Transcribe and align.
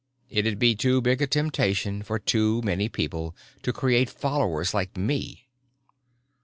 It'd 0.31 0.57
be 0.57 0.73
too 0.75 0.99
big 0.99 1.21
a 1.21 1.27
temptation 1.27 2.01
for 2.01 2.17
too 2.17 2.63
many 2.63 2.89
people, 2.89 3.35
to 3.61 3.71
create 3.71 4.09
followers 4.09 4.73
like 4.73 4.97
me." 4.97 5.45